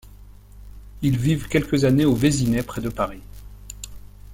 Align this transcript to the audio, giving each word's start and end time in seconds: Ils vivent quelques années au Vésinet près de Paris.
Ils 1.03 1.15
vivent 1.15 1.47
quelques 1.47 1.85
années 1.85 2.05
au 2.05 2.15
Vésinet 2.15 2.63
près 2.63 2.81
de 2.81 2.89
Paris. 2.89 3.21